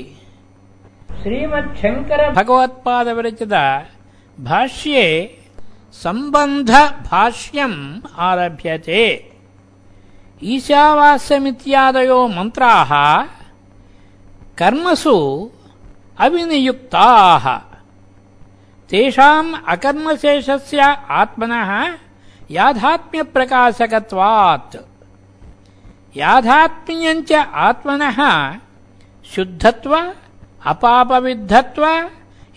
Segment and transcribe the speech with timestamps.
[1.23, 3.55] श्रीमच्छङ्करभगवत्पादविरचित
[4.39, 5.37] भाष्ये
[5.93, 9.31] सम्बन्धभाष्यम् आरभ्यते।
[10.43, 12.91] ईशावास्यमित्यादयो मन्त्राः
[14.57, 15.49] कर्मसु
[16.19, 17.45] अविनियुक्ताः।
[18.89, 21.71] तेषाम् अकर्मशेषस्य आत्मनः
[22.51, 24.75] याथात्म्यप्रकाशकत्वात्
[26.17, 27.31] याथात्म्यञ्च
[27.67, 28.19] आत्मनः
[29.35, 30.13] शुद्धत्व
[30.65, 31.83] अपापविद्धत्व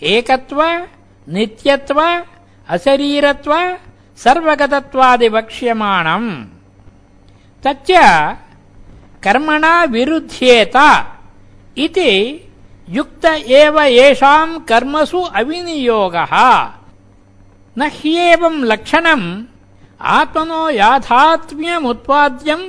[0.03, 0.87] एकत्व
[1.34, 1.98] नित्यत्व
[2.74, 3.52] अशरीरत्व
[4.24, 6.30] सर्वगतत्वादिवक्ष्यमाणम्
[7.64, 7.90] तच्च
[9.24, 10.76] कर्मणा विरुध्येत
[11.84, 12.12] इति
[12.96, 13.24] युक्त
[13.60, 16.34] एव येषाम् कर्मसु अविनियोगः
[17.76, 19.26] न ह्येवम् लक्षणम्
[20.18, 22.66] आत्मनो याथात्म्यमुत्पाद्यम्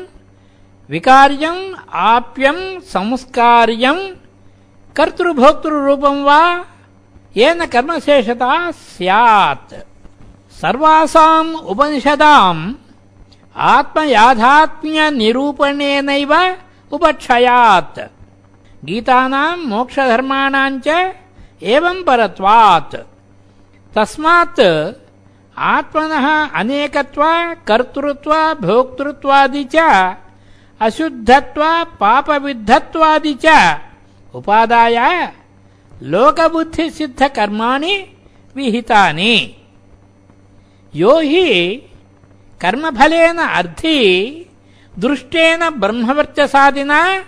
[0.89, 1.63] विकार्यम्
[2.11, 4.03] आप्यम् संस्कार्यम्
[4.97, 6.41] कर्तृभोक्तृरूपम् वा
[7.38, 9.74] येन कर्मशेषता स्यात्।
[10.52, 12.74] सर्वासाम् उपनिषदाम्
[13.56, 16.56] आत्मयाथात्म्यनिरूपणेनैव
[16.92, 18.00] उपक्षयात्।
[18.84, 21.14] गीतानाम् मोक्षधर्माणाम् च
[21.62, 22.96] एवम् परत्वात्।
[23.94, 24.60] तस्मात्
[25.58, 30.14] आत्मनः अनेकत्व, कर्तृत्व, भोक्तृत्वादि च,
[30.80, 33.78] अशुद्धत्व, पापविद्धत्वादि च
[34.34, 35.32] उपादाय
[36.02, 38.04] लोकबुद्धिसिद्धकर्माणि
[38.56, 39.54] विहितानि।
[40.94, 41.82] यो हि
[42.60, 44.46] कर्मफलेन अर्थी
[44.98, 47.24] दृष्टेन ब्रह्मवर्चसादिना,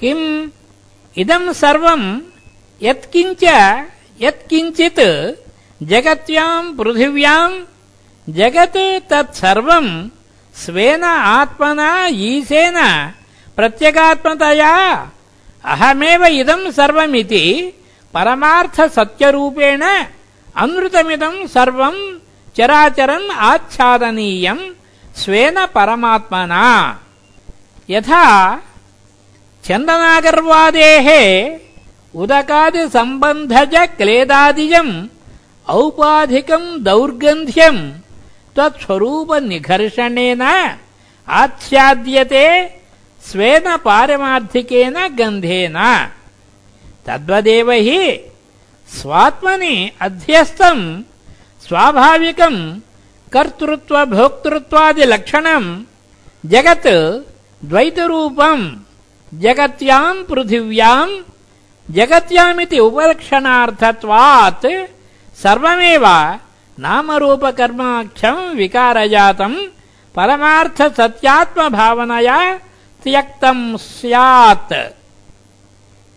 [0.01, 0.27] किम्
[1.23, 2.07] इदम् सर्वम्
[2.83, 3.45] यत्किञ्च,
[4.21, 5.01] यत्किञ्चित्
[5.91, 7.65] जगत्याम् पृथिव्याम्
[8.39, 8.79] जगत्
[9.11, 9.91] तत्सर्वम्
[10.63, 11.91] स्वेन आत्मना
[12.29, 12.79] ईशेन
[13.57, 14.75] प्रत्यगात्मतया
[15.75, 17.45] अहमेव इदम् सर्वमिति
[18.15, 19.83] परमार्थसत्यरूपेण
[20.63, 22.01] अनृतमिदम् सर्वम्
[22.57, 24.65] चराचरम् आच्छादनीयम्
[25.23, 26.67] स्वेन परमात्मना।
[27.91, 28.25] यथा
[29.67, 31.09] चन्दनागर्वादेः
[32.23, 34.93] उदकादिसम्बन्धज क्लेदादिजम्
[35.79, 37.81] औपाधिकम् दौर्गन्ध्यम्।
[38.55, 40.43] त्वत्स्वरूपनिघर्षणेन
[41.29, 42.47] आच्छाद्यते
[43.29, 45.79] स्वेन पारमार्थिकेन गन्धेन।
[47.07, 48.03] तद्वदेव हि
[48.89, 49.75] स्वात्मनि
[50.07, 50.85] अध्यस्तम्
[51.67, 52.61] स्वाभाविकम्
[53.33, 55.71] कर्तृत्व भोक्तृत्वादिलक्षणम्
[56.53, 56.89] जगत्
[57.71, 58.67] द्वैतरूपम्
[59.43, 61.15] जगत्याम् पृथिव्याम्
[61.97, 64.67] జగత్యామితి ఉపలక్షణార్థత్వాత్
[65.43, 66.05] సర్వమేవ
[66.79, 69.53] నామరూపకర్మాఖ్యం వికారజాతం
[70.17, 72.39] పరమార్థ సత్యాత్మ భావనయా
[73.03, 74.79] త్యక్తం స్యాత్.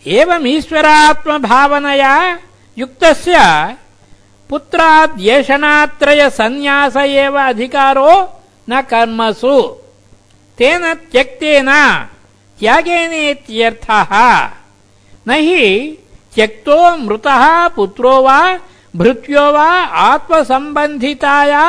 [0.07, 2.13] ఏవమీశ్వరాత్మ భావనయా
[2.77, 3.37] యుక్తస్య
[4.53, 8.29] పుత్రాద్యేషణాత్రయ సన్యాస ఏవ అధికారో
[8.69, 9.57] న కర్మసు.
[10.59, 11.71] తేన త్యక్తేన
[12.59, 13.87] త్యాగేనేత్యర్థ.
[15.27, 15.97] न हि
[16.35, 18.39] त्यक्तो मृतः पुत्रो वा
[18.95, 19.67] भृत्यो वा
[20.05, 21.65] आत्मसम्बन्धिताया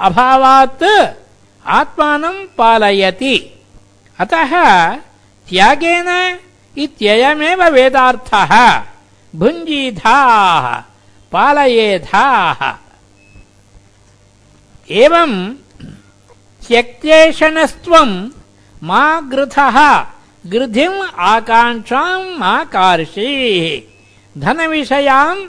[0.00, 0.84] अभावात्
[1.66, 3.36] आत्मानं पालयति।
[4.18, 4.52] अतः
[5.48, 6.38] त्यागेन
[6.78, 8.52] इत्ययमेव वेदार्थः।
[9.34, 10.66] भुञ्जीधाः
[11.32, 12.60] पालयेधाः।
[14.90, 15.54] एवम्
[16.66, 18.30] त्यक्तेषणस्त्वम्
[18.84, 19.78] मा गृथः
[20.50, 21.02] गृधिम्
[21.32, 23.66] आकाङ्क्षाम् मा कार्षीः
[24.40, 25.46] धनविषयाम्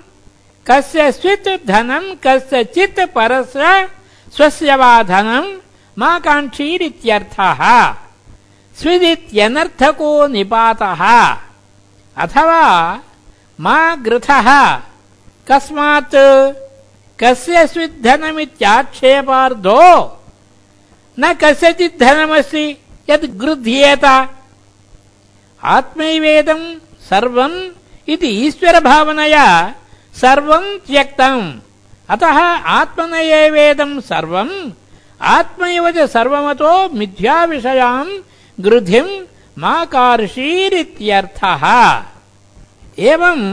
[0.68, 2.16] कस्य स्वित् धनम्
[4.82, 5.50] वा धनम्
[6.00, 7.62] मा काङ्क्षीरित्यर्थः
[8.82, 11.02] स्विदित्यनर्थको निपातः।
[12.24, 12.64] अथवा
[13.60, 14.50] मा गृथः।
[15.50, 16.16] कस्मात्
[17.20, 17.68] कस्य
[21.20, 22.00] न कस्यचित्
[25.76, 26.62] ఆత్మైవేదం
[27.10, 27.54] సర్వం
[28.14, 29.48] ఇది सर्वम् इति ईश्वरभावनया
[30.22, 31.44] सर्वम् त्यक्तम्।
[32.14, 32.38] अतः
[32.78, 34.54] సర్వం सर्वम्
[35.36, 38.12] आत्मैव च सर्वमतो मिथ्याविषयाम्
[38.66, 39.14] गृधिम्
[39.62, 41.64] मा कार्षीरित्यर्थः
[43.12, 43.48] एवम्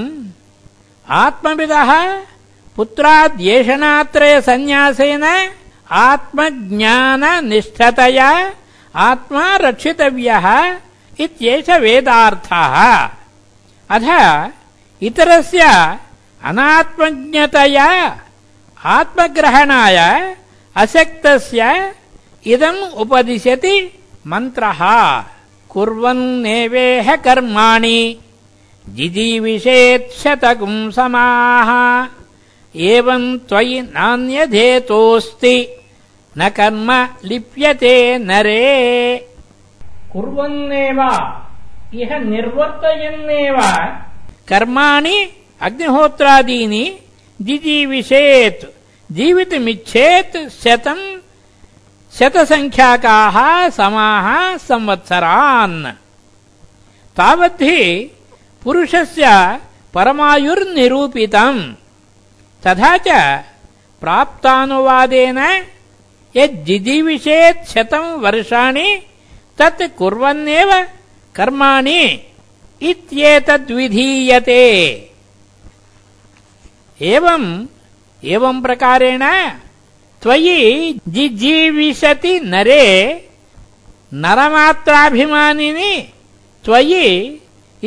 [1.22, 1.90] आत्मविदः
[2.76, 5.24] पुत्राद्येषणात्रयसन्न्यासेन
[6.06, 8.30] आत्मज्ञाननिष्ठतया
[9.08, 10.46] आत्मा रक्षितव्यः
[11.24, 12.74] इत्येष वेदार्थः।
[13.94, 14.06] अथ
[15.02, 15.62] इतरस्य
[16.44, 17.88] अनात्मज्ञतया
[18.96, 19.98] आत्मग्रहणाय
[20.76, 21.60] अशक्तस्य
[22.46, 23.76] इदम् उपदिशति
[24.26, 24.80] मन्त्रः।
[25.72, 28.00] कुर्वन्नेवेह कर्माणि
[28.88, 31.70] जिजीविषेच्छतकुं समाः।
[32.76, 35.56] एवम् त्वयि नान्यधेतोऽस्ति
[36.38, 36.88] न कर्म
[37.24, 38.66] लिप्यते नरे
[40.12, 41.00] कुर्वन्नेव।
[41.94, 43.56] इह निर्वर्तयन्नेव।
[44.48, 45.28] कर्माणि
[45.60, 46.98] अग्निहोत्रादीनि
[47.42, 48.64] जिजीविषेत्,
[49.12, 51.20] जीवितुमिच्छेत् शतम्
[52.18, 55.84] शतसङ्ख्याकाः समाः संवत्सरान्।
[57.16, 58.10] तावद्धि
[58.64, 59.58] पुरुषस्य
[59.94, 61.74] परमायुर्निरूपितम्।
[62.66, 63.08] तथा च
[64.00, 65.38] प्राप्तानुवादेन
[66.36, 69.02] यज्जिजीविषेत् शतम् वर्षाणि
[69.60, 70.70] तत् कुर्वन्नेव
[71.36, 72.02] कर्माणि
[72.90, 74.64] इत्येतद्विधीयते
[77.14, 77.48] एवम्
[78.34, 79.24] एवम् प्रकारेण
[80.22, 80.58] त्वयि
[81.14, 82.86] जिजीविशति नरे
[84.22, 85.92] नरमात्राभिमानिनि
[86.64, 87.06] त्वयि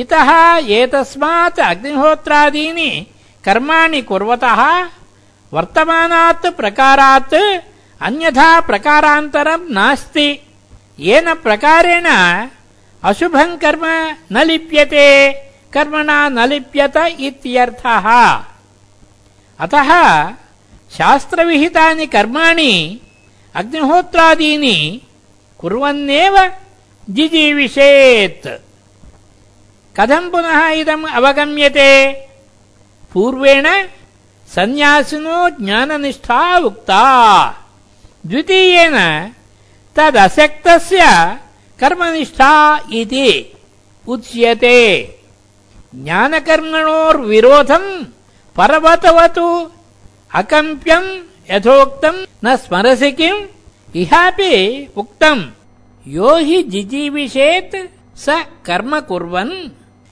[0.02, 0.30] इतः
[0.78, 2.90] एतस्मात् अग्निहोत्रादीनि
[3.46, 4.62] कर्माणि कुर्वतः
[5.56, 7.36] वर्तमानात् प्रकारात्
[8.08, 10.28] अन्यथा प्रकारान्तरम् नास्ति।
[11.00, 12.06] येन प्रकारेण
[13.04, 15.34] अशुभम् कर्म न लिप्यते,
[15.74, 18.34] कर्मणा न लिप्यत इत्यर्थः।
[19.60, 20.30] अतः
[20.98, 23.00] शास्त्रविहितानि कर्माणि,
[23.56, 25.02] अग्निहोत्रादीनि
[25.60, 26.52] कुर्वन्नेव
[27.10, 28.48] जिजीविषेत्।
[30.00, 32.14] कथम् पुनः इदम् अवगम्यते?
[33.14, 33.88] पूर्वेण
[34.56, 37.46] सन्न्यासिनो ज्ञाननिष्ठा उक्ता।
[38.26, 38.96] द्वितीयेन
[39.96, 41.02] तदसक्तस्य
[41.80, 43.54] कर्मनिष्ठा इति
[44.08, 45.16] उच्यते।
[45.96, 48.04] ज्ञानकर्मणोर्विरोधम्
[48.58, 49.72] पर्वतवतु
[50.36, 51.22] अकम्प्यम्
[51.52, 53.42] यथोक्तम् न स्मरसि किम्,
[53.96, 55.44] इहापि उक्तम्
[56.08, 57.76] यो हि जिजीविषेत्
[58.18, 59.70] स कर्म कुर्वन्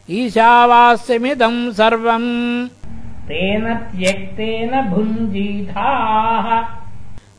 [0.09, 2.69] ईशावास्यमिदम् सर्वम्।
[3.27, 6.80] तेन त्यक्तेन भुञ्जीधाः।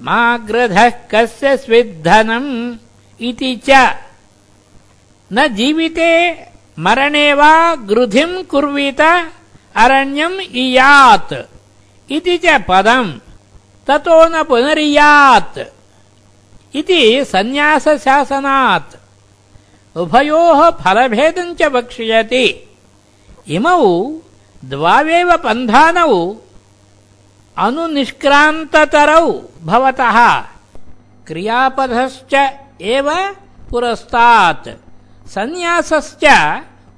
[0.03, 2.77] मा ग्रधः कस्य स्विद्धनम्
[3.21, 3.71] इति च।
[5.33, 6.11] न जीविते
[6.79, 9.01] मरणे वा गृधिम् कुर्वीत
[9.77, 11.33] अरण्यम् इयात्
[12.13, 13.19] इति च पदम्।
[13.87, 15.59] ततो न पुनरियात्
[16.77, 18.97] इति सन्न्यासशासनात्।
[19.97, 22.47] उभयोः फलभेदम् च वक्ष्यति।
[23.49, 24.13] इमौ
[24.65, 26.37] द्वावेव पन्थानौ
[27.57, 30.41] अनुनिष्क्रान्ततरौ भवतः।
[31.27, 33.11] क्रियापधश्च एव
[33.71, 34.69] पुरस्तात्।
[35.29, 36.25] सन्न्यासश्च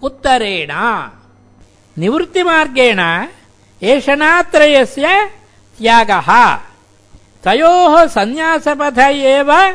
[0.02, 0.70] उत्तरेण।
[1.98, 3.26] निवृत्तिमार्गेण
[3.82, 5.30] एषणात्रयस्य
[5.78, 6.56] त्यागः।
[7.44, 9.72] तयोः सन्न्यासपथ एव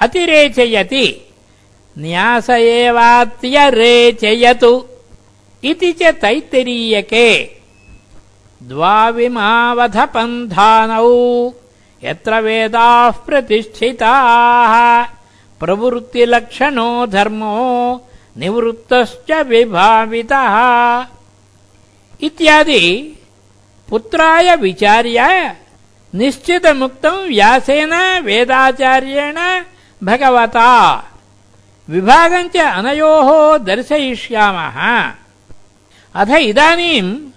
[0.00, 1.32] अतिरेचयति।
[1.98, 4.84] न्यास एवात्यरेचयतु।
[5.64, 7.63] इति च तैत्तिरीयके
[8.68, 11.52] द्वाविमावधपन्थानौ
[12.04, 15.04] यत्र वेदाः प्रतिष्ठिताः
[15.60, 18.06] प्रवृत्तिलक्षणो धर्मो
[18.36, 21.06] निवृत्तश्च विभावितः।
[22.20, 23.14] इत्यादि
[23.88, 25.56] पुत्राय विचार्य
[26.14, 29.62] निश्चितमुक्तम् व्यासेन वेदाचार्येण
[30.02, 31.04] भगवता।
[31.90, 35.12] विभागञ्च अनयोः दर्शयिष्यामः।
[36.14, 37.33] अथ इदानीम्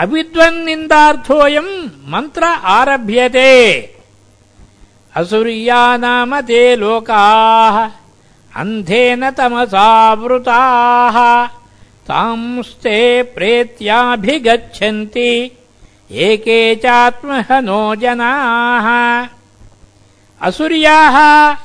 [0.00, 3.94] अविद्वन्निन्दार्थोऽयम् मन्त्र आरभ्यते।
[5.16, 7.90] असुर्या नाम ते लोकाः
[8.60, 11.46] अन्धेन तमसावृताः।
[12.08, 15.50] तांस्ते प्रेत्याभिगच्छन्ति
[16.10, 19.26] एके चात्महनो जनाः।
[20.40, 21.56] असुर्याः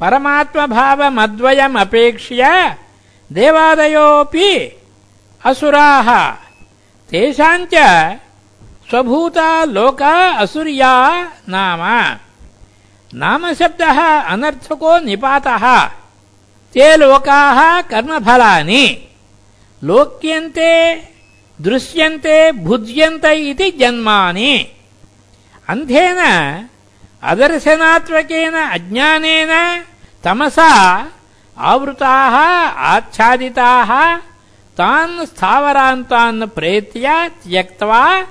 [0.00, 2.76] परमात्मभावमद्वयमपेक्ष्य
[3.32, 4.78] देवादयोऽपि
[5.44, 6.34] असुराः
[7.10, 7.74] तेषाञ्च
[8.90, 11.80] स्वभूता लोका असुर्या नाम।
[13.14, 15.84] नामशब्दः अनर्थको निपातः।
[16.72, 19.08] ते लोकाः कर्मफलानि।
[19.84, 20.96] लोक्यन्ते,
[21.60, 24.72] दृश्यन्ते, भुज्यन्त इति जन्मानि।
[25.68, 26.18] अन्धेन,
[27.22, 29.82] अदर्शनात्मकेन, अज्ञानेन,
[30.24, 31.06] तमसा,
[31.58, 32.36] आवृताः,
[32.78, 34.20] आच्छादिताः
[34.80, 38.26] तान् स्थावरान्तान् प्रेत्य त्यक्त्वा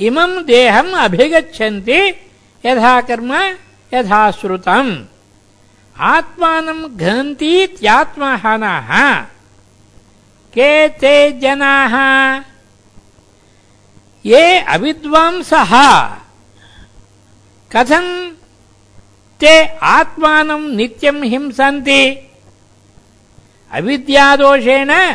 [0.00, 2.00] इमम् देहम् अभिगच्छन्ति,
[2.66, 3.34] यथा कर्म,
[3.94, 5.04] यथा श्रुतम्।
[6.00, 8.00] आत्मानम् घ्नन्तीत्यात्महनः
[10.54, 11.94] के ते जनाः?
[14.26, 15.72] ये अविद्वांसः।
[17.76, 18.30] कथम्
[19.40, 22.30] ते आत्मानम् नित्यम् हिंसन्ति?
[23.72, 25.14] अविद्यादोषेण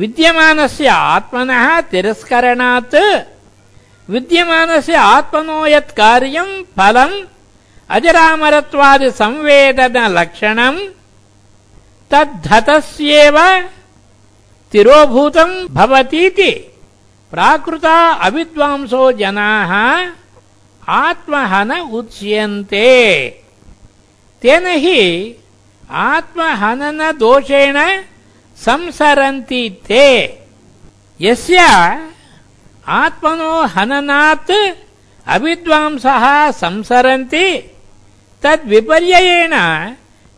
[0.00, 2.96] विद्यमानस्य आत्मनः तिरस्करणात्
[4.08, 7.14] विद्यमानस्य आत्मनो यत् कार्यम् फलम्
[7.96, 10.78] अजरामरत्वादि संवेदनलक्षणम्
[12.10, 13.38] तद्धतस्येव
[14.72, 16.50] तिरोभूतम् भवतीति
[17.32, 17.96] प्राकृता
[18.26, 19.72] अविद्वांसो जनाः
[20.82, 22.90] आत्महन उच्यन्ते
[24.42, 25.00] तेन हि
[26.06, 27.76] आत्महननदोषेण
[28.61, 30.37] संसरन्ति ते।
[31.21, 31.57] यस्य
[32.87, 34.51] आत्मनो हननात्
[35.27, 37.75] अविद्वांसः संसरन्ति
[38.43, 39.53] तद्विपर्ययेण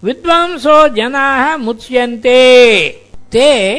[0.03, 2.89] विद्वांसो जनाः मुच्यन्ते।
[3.32, 3.77] ते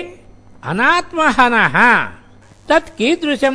[0.62, 2.04] अनात्महनः,
[2.68, 2.96] तत्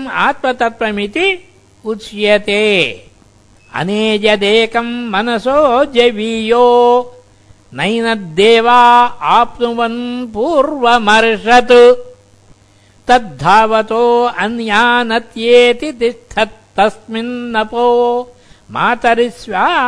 [0.08, 1.50] आत्मतत्त्वमिति
[1.86, 2.67] उच्यते।
[3.74, 6.65] अनेजदेकम् मनसो जवीयो।
[7.73, 8.81] नैनद्देवा
[9.38, 11.73] आप्नुवन् पूर्वमर्षत्।
[13.07, 17.85] तद्धावतो अन्यानत्येति तिष्ठत्तस्मिन्नपो
[18.71, 19.81] मातरिस्वादधाति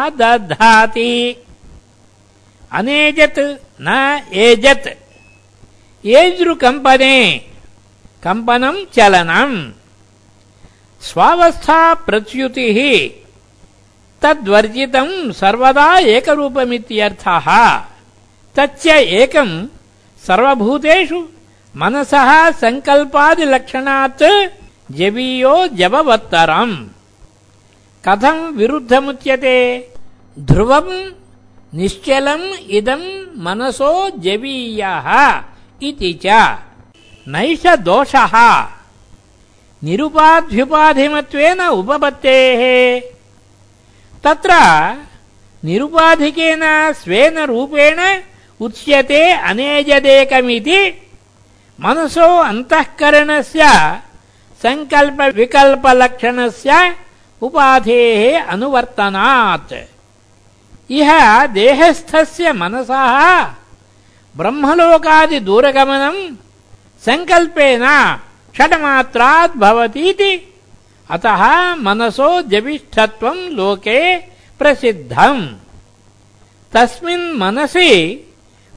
[2.72, 3.40] अनेजत्
[3.82, 3.88] न
[4.34, 4.88] एजत्।
[6.06, 7.18] एजृकम्पने
[8.24, 9.56] कम्पनम् चलनम्।
[11.02, 12.80] स्वावस्था प्रच्युतिः
[14.22, 17.48] तद्वर्जितम् सर्वदा एकरूपमित्यर्थः
[18.56, 19.54] तच्च एकम्
[20.28, 21.20] सर्वभूतेषु
[21.78, 22.30] मनसः
[22.62, 24.24] सङ्कल्पादिलक्षणात्
[24.98, 26.76] जवीयो जववत्तरम्
[28.06, 29.58] कथम् विरुद्धमुच्यते?
[30.40, 30.94] ध्रुवम्
[31.78, 32.46] निश्चलम्
[32.78, 33.08] इदम्
[33.46, 35.08] मनसो जवीयः
[35.88, 36.26] इति च।
[37.28, 38.34] नैष दोषः।
[39.84, 42.62] निरुपाध्युपाधिमत्वेन उपपत्तेः
[44.26, 44.52] तत्र
[45.66, 46.64] निरुपाधिकेन
[47.02, 48.00] स्वेन रूपेण
[48.66, 50.80] उच्यते अनेजदेकमिति
[51.84, 53.62] मनसो अन्तःकरणस्य
[54.64, 56.72] सङ्कल्पविकल्पलक्षणस्य
[57.48, 58.22] उपाधेः
[58.54, 59.74] अनुवर्तनात्।
[61.00, 61.10] इह
[61.58, 63.16] देहस्थस्य मनसः
[64.40, 66.22] ब्रह्मलोकादिदूरगमनम्
[67.06, 67.86] सङ्कल्पेन
[69.64, 70.32] भवतीति
[71.12, 74.18] अतः मनसो जविष्ठत्वम् लोके
[74.60, 75.48] प्रसिद्धम्।
[76.74, 77.90] तस्मिन् मनसि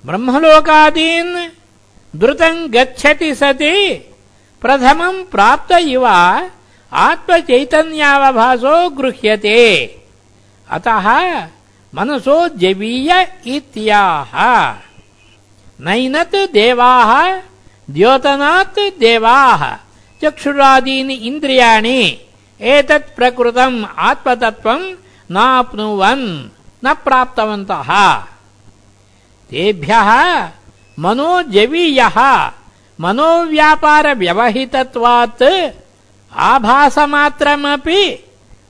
[0.07, 1.51] ब्रह्मलोकादीन्
[2.19, 3.95] द्रुतं गच्छति सति।
[4.63, 6.07] प्रथमं प्राप्त इव
[6.93, 9.63] आत्मचैतन्यावभासो गृह्यते।
[10.71, 11.07] अतः
[11.95, 14.33] मनसो जवीय इत्याह।
[15.81, 17.41] नैनत् देवाः
[17.91, 19.84] द्योतनात् देवाः
[20.25, 22.01] चक्षुरादीनि इन्द्रियाणि
[22.61, 24.95] एतत् प्रकृतम् आत्मतत्त्वम्
[25.31, 26.49] नाप्नुवन्,
[26.85, 27.91] न प्राप्तवन्तः।
[29.51, 30.11] तेभ्यः
[30.99, 32.19] मनोजवीयः
[33.01, 35.43] मनोव्यापारव्यवहितत्वात्
[36.37, 38.03] आभासमात्रमपि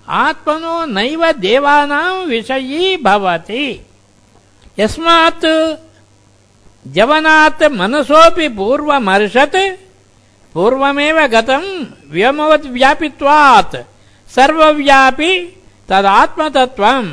[0.08, 3.86] आत्मनो नैव देवानां विषयी भवति।
[4.78, 5.46] यस्मात्
[6.86, 9.56] जवनात् मनसोऽपि पूर्वमर्षत्
[10.54, 11.68] पूर्वमेव गतम्
[12.14, 13.76] व्योमवद्व्यापित्वात्
[14.34, 15.32] सर्वव्यापि
[15.90, 17.08] तदात्मतत्त्वम्।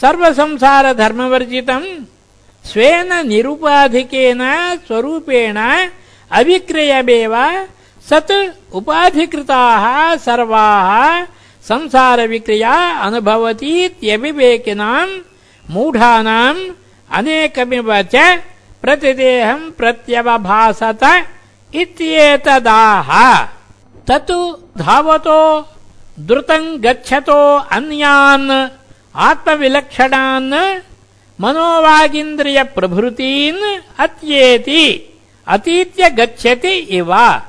[0.00, 1.88] सर्वसंसारधर्मवर्जितम्
[2.70, 4.42] स्वेन निरुपाधिकेन
[4.86, 5.58] स्वरूपेण
[6.38, 7.34] अविक्रयमेव
[8.08, 8.34] सत्
[8.78, 9.84] उपाधिकृताः
[10.26, 10.90] सर्वाः
[11.68, 12.74] संसारविक्रिया
[13.06, 15.20] अनुभवतीत्यविवेकिनाम्
[15.74, 16.60] मूढानाम्
[17.18, 18.14] अनेकमिव च
[18.82, 21.04] प्रतिदेहम् प्रत्यवभासत
[21.74, 23.44] इत्येतदाह।
[24.06, 25.68] तत् धावतो
[26.20, 28.68] द्रुतम् गच्छतो, अन्यान्
[29.16, 30.80] आत्मविलक्षणान्
[31.40, 35.14] मनोवागिन्द्रियप्रभृतीन् अत्येति,
[35.46, 37.40] अतीत्य गच्छति इव।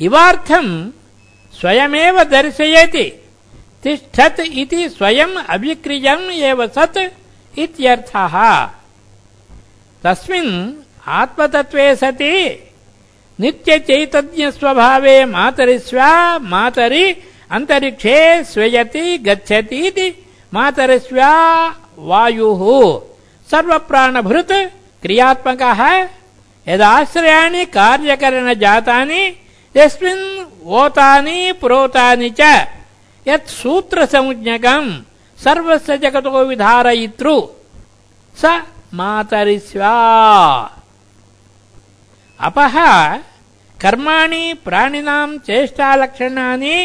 [0.00, 0.90] इवार्थम्
[1.60, 3.24] स्वयमेव दर्शयति,
[3.82, 6.98] तिष्ठत् इति स्वयम् अभिक्रियम् एव सत्
[7.58, 8.68] इत्यर्थः।
[10.02, 10.72] तस्मिन्
[11.08, 12.60] आत्मतत्त्वे सति
[13.40, 17.04] नित्यचैतन्यस्वभावे मातरि स्वा मातरि
[17.50, 21.32] अन्तरिक्षे स्वेयति गच्छतीति मातरि स्वा
[21.98, 22.62] वायुः।
[23.50, 24.52] सर्वप्राणभृत्
[25.02, 25.80] क्रियात्मकः,
[26.68, 29.22] यदाश्रयाणि कार्यकरणजातानि,
[29.76, 30.24] यस्मिन्
[30.66, 32.40] ओतानि, पुरोतानि च।
[33.28, 34.90] यत् सूत्रसंज्ञकम्
[35.44, 37.40] सर्वस्य जगतो विधारयितृ,
[38.36, 38.62] स
[38.94, 39.94] मातरि स्वा
[42.40, 42.76] अपः
[43.84, 46.76] कर्माणि प्राणिनाम् चेष्टालक्षणानि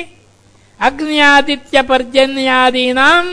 [0.87, 3.29] अग्न्यादित्यपर्जन्यादीनाम्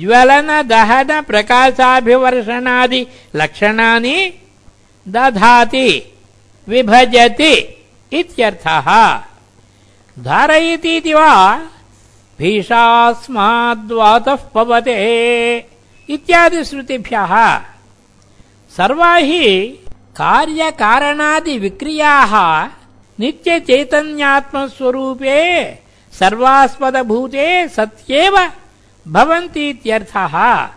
[0.00, 3.02] ज्वलन दहन प्रकाशाभिवर्षणादि
[3.40, 4.16] लक्षणानि
[5.06, 5.88] दधाति,
[6.68, 7.54] विभजति
[8.18, 8.88] इत्यर्थः।
[10.26, 11.32] धारयतीति वा
[12.38, 14.96] भीषास्माद्वातः पवते
[16.08, 17.32] इत्यादिश्रुतिभ्यः
[18.76, 19.44] सर्वा हि
[20.16, 22.32] कार्यकारणादिविक्रियाः
[23.20, 25.38] नित्यचैतन्यात्मस्वरूपे
[26.12, 28.50] सर्वास्पदभूते सत्येव
[29.08, 30.68] भवन्तीत्यर्थः।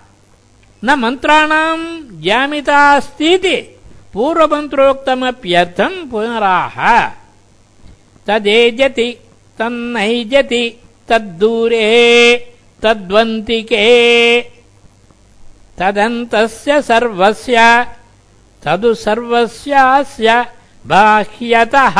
[0.83, 3.79] न मन्त्राणाम् ज्यामितास्तीति
[4.13, 6.75] पूर्वमन्त्रोक्तमप्यर्थम् पुनराह।
[8.27, 9.17] तदेजति,
[9.59, 10.73] तन्नैजति,
[11.07, 13.85] तद्दूरे, तद्वन्तिके।
[15.77, 17.57] तदन्तस्य सर्वस्य
[18.63, 20.45] तदु सर्वस्यास्य
[20.85, 21.97] बाह्यतः।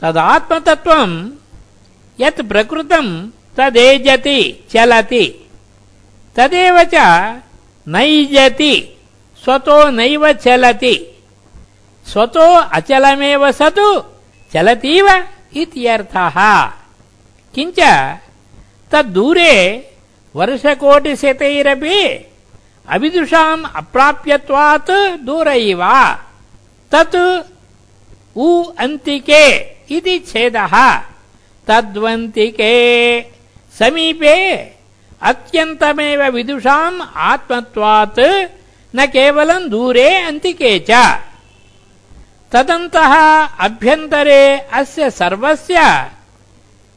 [0.00, 1.30] तदात्मतत्त्वम्
[2.20, 5.50] यत् प्रकृतम् तदेजति, चलति।
[6.36, 6.94] तदेव च
[7.88, 8.98] नैजति,
[9.44, 11.22] स्वतो नैव चलति।
[12.06, 14.02] स्वतो अचलमेव सतु,
[14.52, 15.24] चलतीव
[15.56, 16.66] इत्यर्थः।
[17.54, 17.80] किञ्च
[18.90, 19.88] तद्दूरे
[20.36, 22.28] वर्षकोटिशतैरपि
[22.88, 24.90] अविदुषाम् अप्राप्यत्वात्
[25.24, 25.82] दूर इव
[26.92, 27.16] तत्
[28.36, 29.44] उ अन्तिके
[29.96, 30.74] इति छेदः।
[31.66, 32.72] तद्वन्तिके
[33.78, 34.36] समीपे
[35.22, 38.20] अत्यन्तमेव विदुषाम् आत्मत्वात्
[38.94, 40.90] न केवलम् दूरे अन्तिके च।
[42.52, 43.14] तदन्तः
[43.64, 45.78] अभ्यन्तरे अस्य सर्वस्य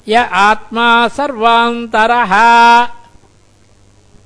[0.07, 2.33] य आत्मा सर्वान्तरः।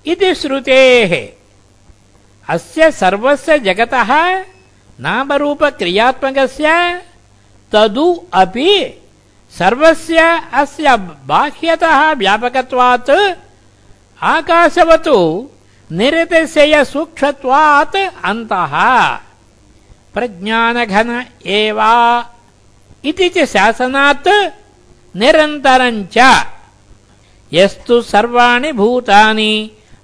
[0.05, 1.38] इति श्रुतेः
[2.53, 4.11] अस्य सर्वस्य जगतः
[5.05, 6.69] नामरूपक्रियात्मकस्य
[7.73, 8.07] तदु
[8.41, 8.71] अपि
[9.57, 10.19] सर्वस्य
[10.61, 10.95] अस्य
[11.29, 13.11] बाह्यतः व्यापकत्वात्
[14.33, 15.17] आकाशवतु
[15.99, 17.95] निरतिशय सूक्ष्मत्वात्
[18.29, 18.73] अन्तः।
[20.13, 21.09] प्रज्ञानघन
[21.57, 21.79] एव
[23.09, 24.27] इति च शासनात्
[25.21, 26.17] निरन्तरञ्च।
[27.53, 29.53] यस्तु सर्वाणि भूतानि।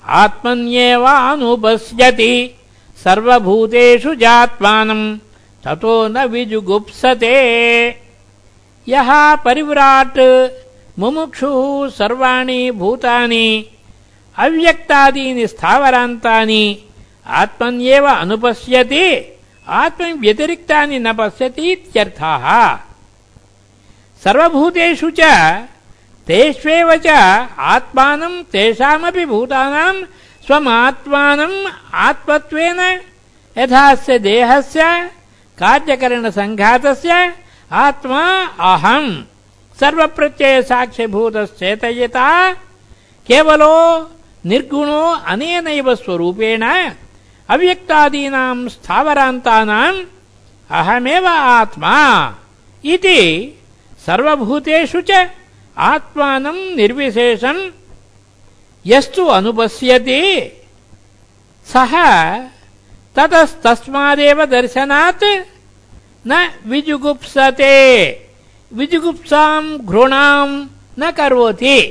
[0.08, 2.56] आत्मन्येवानुपश्यति
[3.04, 5.18] सर्वभूतेषु जात्मानम्
[5.66, 7.36] ततो न विजुगुप्सते।
[8.88, 10.52] यः परिव्राट्,
[11.00, 13.66] मुमुक्षुः सर्वाणि भूतानि,
[14.38, 16.84] अव्यक्तादीनि स्थावरान्तानि,
[17.28, 19.32] आत्मन्येव अनुपश्यति
[19.68, 22.78] आत्मन् व्यतिरिक्तानि न पश्यति इत्यर्थः।
[24.24, 25.20] सर्वभूतेषु च
[26.28, 27.08] तेष्वेव च
[27.60, 30.04] आत्मानं तेषामपि भूतानां
[30.48, 33.02] स्वमात्मानम् आत्मत्वेन।
[33.58, 35.10] यथास्य देहस्य,
[35.58, 37.34] कार्यकरणसङ्घातस्य,
[37.72, 39.24] आत्मा अहम्।
[39.80, 42.54] सर्वप्रत्ययसाक्ष्यभूतश्चेतयता
[43.28, 44.12] केवलो
[44.46, 46.92] निर्गुणो अनेनैव स्वरूपेण।
[47.50, 50.06] अव्यक्तादीनां स्थावरान्तानाम्
[50.72, 52.34] अहमेव आत्मा।
[52.86, 53.52] इति
[54.06, 55.30] सर्वभूतेषु च।
[55.78, 57.72] आत्मानं निर्विशेषं
[58.86, 60.52] यस्तु अनुपश्यति।
[61.74, 62.38] सः
[63.16, 65.24] ततस्तस्मादेव दर्शनात्
[66.28, 68.12] न विजुगुप्सते।
[68.74, 70.68] विजुगुप्सां घृणां
[71.00, 71.82] न करोति।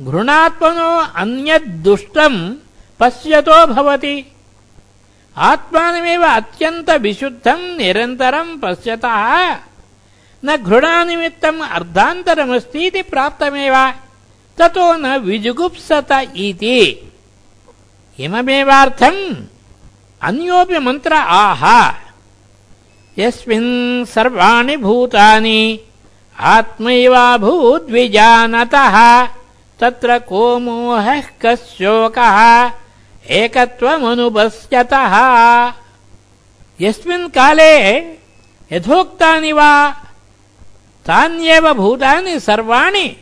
[0.00, 2.54] घृणात्मनो अन्यद्दुष्टम्
[3.00, 4.31] पश्यतो भवति।
[5.36, 9.56] आत्मानमेव अत्यन्तविशुद्धम् निरन्तरम् पश्यतः।
[10.44, 13.92] न घृणानिमित्तम् अर्धान्तरमस्तीति प्राप्तमेव,
[14.58, 17.12] ततो न विजुगुप्सत इति।
[18.20, 19.34] इममेवार्थम्।
[20.22, 21.92] अन्योऽपि मन्त्र आह।
[23.18, 25.80] यस्मिन् सर्वाणि भूतानि,
[26.40, 29.28] आत्मैवाभूद्विजानतः,
[29.80, 32.70] तत्र को मोहः कशोकः
[33.30, 35.14] एकत्वमनुपश्यतः
[36.80, 37.98] यस्मिन् काले
[38.72, 39.90] यथोक्तानि वा,
[41.06, 43.16] तान्येव भूतानि सर्वाणि,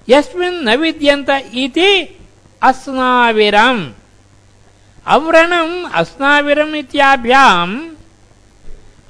[0.09, 2.19] यस्मिन् न विद्यन्त इति
[2.61, 3.91] अस्नाविरम्।
[5.07, 7.89] अव्रणम् अस्नाविरम् इत्याभ्याम्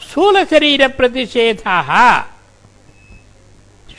[0.02, 1.90] स्थूलशरीरप्रतिषेधः।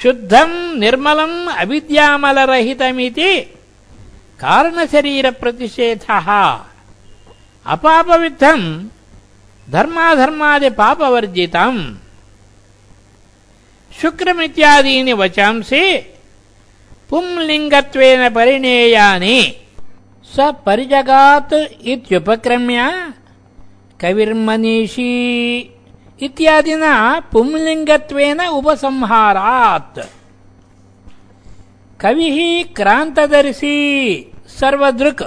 [0.02, 3.40] शुद्धम् निर्मलम् अविद्यामलरहितमिति
[4.40, 6.29] कारणशरीरप्रतिषेधः।
[7.66, 8.88] अपापविद्धम्
[9.72, 11.81] धर्माधर्मादिपापवर्जितम्
[14.00, 15.85] शुक्रमित्यादीनि वचांसि
[17.11, 19.38] पुंलिङ्गत्वेन परिणेयानि।
[20.35, 21.55] स परिजगात्
[21.92, 22.79] इत्युपक्रम्य
[24.00, 25.12] कविर्मनीषी
[26.22, 26.92] इत्यादिना
[27.33, 29.98] पुंलिङ्गत्वेन उपसंहारात्।
[32.00, 32.38] कविः
[32.76, 33.76] क्रान्तदर्शी
[34.61, 35.22] सर्वदृक्।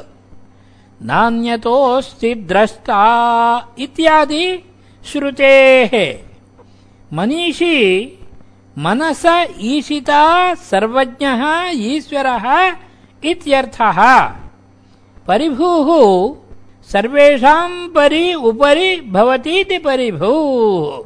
[1.03, 3.03] नान्यतोऽस्ति द्रष्टा
[3.79, 4.63] इत्यादि
[5.05, 6.19] श्रुतेः।
[7.13, 8.05] मनीषी
[8.77, 12.75] मनस ईशिता सर्वज्ञः ईश्वरः
[13.23, 14.23] इत्यर्थः।
[15.27, 16.35] परिभूः
[16.83, 21.05] सर्वेषाम् परि उपरि भवतीति परिभूः।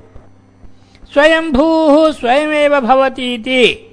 [1.13, 3.89] स्वयम्भूः स्वयमेव भवतीति।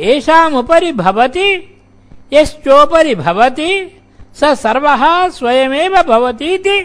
[0.00, 1.78] येषामुपरि भवति,
[2.32, 3.97] यश्चोपरि भवति
[4.40, 5.02] स सर्वः
[5.36, 6.76] स्वयमेव भवतीति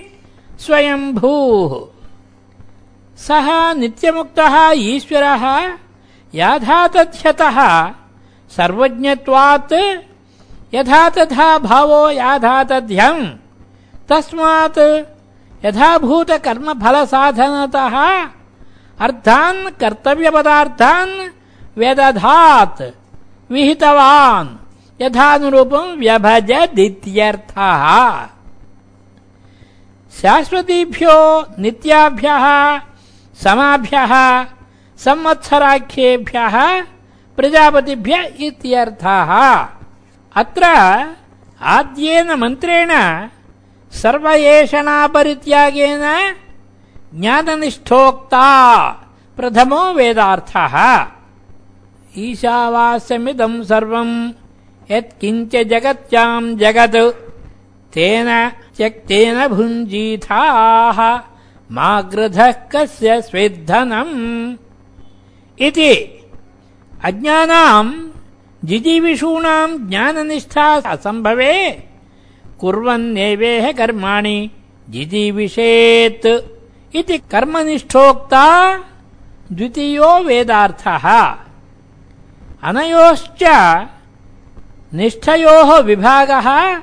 [0.60, 1.72] स्वयम्भूः
[3.26, 5.44] सः नित्यमुक्तः, ईश्वरः,
[6.36, 7.58] याधातथ्यतः,
[8.56, 9.74] सर्वज्ञत्वात्
[10.76, 12.02] यथा तथा भावो
[14.10, 14.82] तस्मात्
[15.66, 17.96] यथाभूतकर्मफलसाधनतः
[19.06, 21.14] अर्थान् कर्तव्यपदार्थान्
[23.52, 24.50] विहितवान्।
[25.04, 27.84] यथानुरूपम् व्यभजदित्यर्थः
[30.22, 32.46] शाश्वतीभ्यो नित्याभ्यः,
[33.44, 34.14] समाभ्यः,
[34.98, 36.84] संवत्सराख्येभ्यः,
[37.38, 39.32] प्रजापतिभ्य इत्यर्थः।
[40.36, 40.64] अत्र
[41.62, 42.92] आद्येन मन्त्रेण
[43.92, 46.04] सर्वयेषणापरित्यागेन
[47.16, 48.48] ज्ञाननिष्ठोक्ता
[49.38, 51.06] प्रथमो वेदार्थः।
[52.18, 54.32] ईशावास्यमिदम् सर्वम्
[54.92, 56.98] यत्किञ्च जगत्याम् जगत्
[57.94, 58.30] तेन
[58.78, 61.00] त्यक्तेन भुञ्जीथाः
[61.76, 64.14] मा गृधः कस्य स्वेद्धनम्?
[65.68, 65.92] इति
[67.04, 67.92] अज्ञानाम्
[68.66, 71.56] जिजीविषूणाम् ज्ञाननिष्ठा असम्भवे
[72.60, 74.38] कुर्वन्नेवेह कर्माणि
[74.90, 76.28] जिजीविषेत्
[76.96, 78.46] इति कर्मनिष्ठोक्ता
[79.52, 81.06] द्वितीयो वेदार्थः।
[82.70, 83.44] अनयोश्च
[84.94, 86.78] निष्ठयोः विभागः,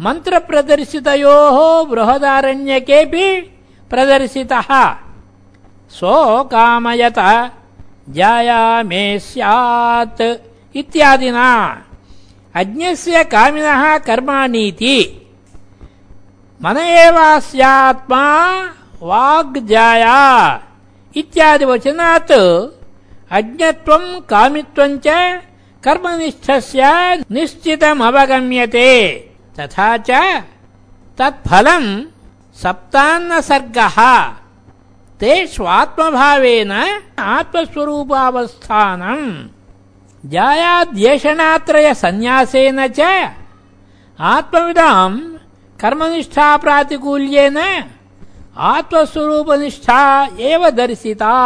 [0.00, 3.40] मन्त्रप्रदर्शितयोः बृहदारण्यकेऽपि
[3.90, 4.96] प्रदर्शितः।
[5.90, 7.18] सोकामयत
[8.08, 10.22] जायामे स्यात्
[10.76, 11.82] इत्यादिना।
[12.54, 15.26] अज्ञस्य कामिनः कर्माणीति।
[16.62, 18.56] मन एवास्यात्मा
[19.02, 20.60] वाग्जाया।
[21.16, 22.32] इत्यादिवचनात्
[23.30, 25.40] अज्ञत्वम् कामित्वम् च
[25.84, 26.82] कर्मनिष्ठस्य
[27.34, 28.90] निश्चितमवगम्यते
[29.58, 30.10] तथा च
[31.18, 31.90] तत्फलम्
[32.62, 33.98] सप्तान्नसर्गः।
[35.20, 36.72] तेष्वात्मभावेन
[37.34, 39.28] आत्मस्वरूपावस्थानम्
[40.32, 43.00] जायाद्येषणात्रयसन्न्यासेन च
[44.34, 45.16] आत्मविदाम्
[45.80, 47.58] कर्मनिष्ठाप्रातिकूल्येन
[48.72, 50.00] आत्मस्वरूपनिष्ठा
[50.50, 51.36] एव दर्शिता।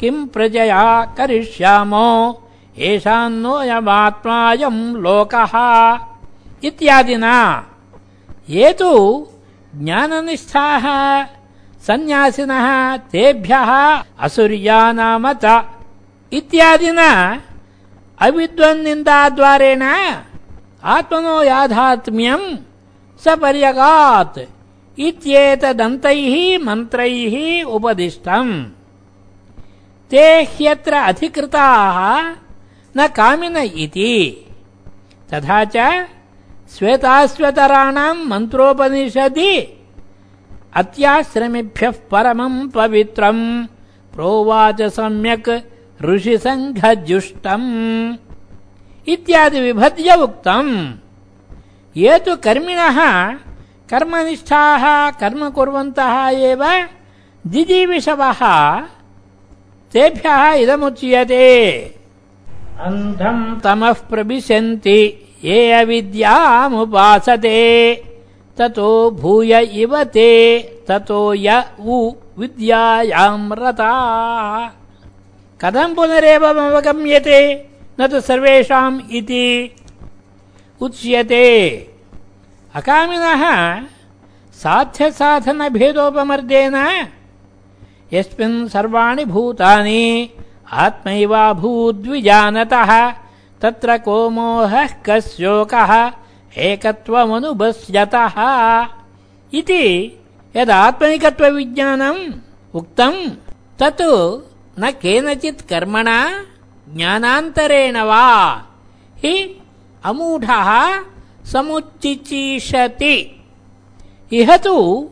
[0.00, 0.84] किम् प्रजया
[1.18, 2.08] करिष्यामो
[2.78, 5.52] येषान्नोऽयमात्मायम् लोकः
[6.68, 7.36] इत्यादिना।
[8.50, 8.92] ये तु
[9.82, 10.84] ज्ञाननिष्ठाः
[11.86, 12.66] सन्न्यासिनः
[13.12, 13.70] तेभ्यः
[14.26, 15.44] असुर्यानामत
[16.38, 17.10] इत्यादिना
[18.26, 19.82] अविद्वन्निन्दाद्वारेण
[20.94, 22.46] आत्मनो याथात्म्यम्
[23.24, 24.38] सपर्यगात्
[25.06, 26.34] इत्येतदन्तैः
[26.66, 27.34] मन्त्रैः
[27.76, 28.52] उपदिष्टम्।
[30.10, 31.98] ते ह्यत्र अधिकृताः
[32.96, 34.46] न कामिन इति।
[35.34, 36.06] तथा च
[36.78, 39.80] श्वेताश्वतराणाम् मन्त्रोपनिषदि।
[40.74, 43.66] अत्याश्रमिभ्यः परमम् पवित्रम्
[44.14, 48.16] प्रोवाच सम्यक् ऋषिसङ्घजुष्टम्।
[49.08, 50.92] इत्यादि विभज्य उक्तम्।
[51.96, 53.38] ये तु कर्मिणः,
[53.90, 56.88] कर्मनिष्ठाः, कर्म कुर्वन्तः एव,
[57.46, 58.82] जिजीविषवः,
[59.92, 61.94] तेभ्यः इदमुच्यते।
[62.80, 67.48] अन्धम् तमः प्रविशन्ति, ये अविद्यामुपासते।
[68.58, 74.70] ततो भूय इव ते, ततो य उ विद्यायाम् रताः।
[75.60, 77.66] कथम् पुनरेवमवगम्यते?
[78.00, 79.76] न तु सर्वेषाम् इति
[80.80, 81.88] उच्यते।
[82.74, 83.82] अकामिनः
[84.52, 87.06] साध्यसाधनभेदोपमर्देन,
[88.12, 90.30] यस्मिन् सर्वाणि भूतानि
[90.72, 93.12] आत्मैवाभूद्विजानतः,
[93.60, 96.12] तत्र को मोहः कस्योकः
[96.58, 98.34] एकत्वमनुबस्यतः
[99.54, 100.18] इति
[100.56, 102.32] यदात्मैकत्वविज्ञानम्
[102.74, 103.30] उक्तम्
[103.78, 104.02] तत्
[104.80, 106.44] न केनचित् कर्मणा
[106.94, 108.64] ज्ञानान्तरेण वा।
[109.18, 109.60] हि
[110.04, 111.00] अमूढः
[111.44, 113.44] समुच्चिचीषति।
[114.32, 115.08] इह तु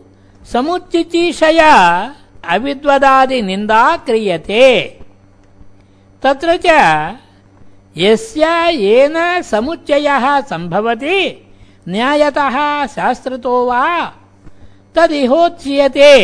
[0.52, 2.14] समुच्चिचीषया
[2.48, 5.01] अविद्वदादिनिन्दा क्रियते।
[6.22, 6.66] तत्र च
[7.96, 11.48] यस्य येन समुच्चयः सम्भवति।
[11.88, 14.12] न्यायतः शास्त्रतो वा?
[14.94, 16.16] तदिहोच्यते।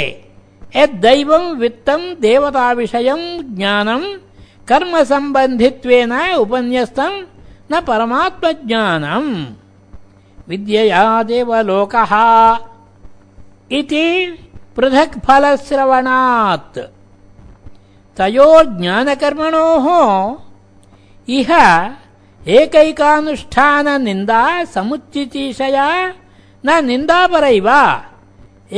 [0.77, 4.05] यद्दैवम् वित्तम् देवताविषयम् ज्ञानम्
[4.69, 7.27] कर्मसम्बन्धित्वेन उपन्यस्तम्
[7.73, 9.47] न परमात्मज्ञानम्
[10.49, 12.13] विद्यया देवलोकः
[13.73, 14.39] इति
[14.77, 15.19] पृथक्
[18.19, 19.87] फलश्रवणात् तयो ज्ञानकर्मणोः
[21.39, 21.51] इह
[22.57, 24.43] एकैकानुष्ठाननिन्दा
[24.75, 25.89] समुच्चितीषया
[26.67, 27.69] न निन्दापरैव।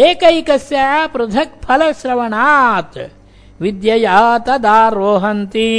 [0.07, 0.79] एकैकस्य
[1.15, 2.99] पृथक् फलश्रवणात्
[3.63, 5.71] विद्यया तदारोहन्ति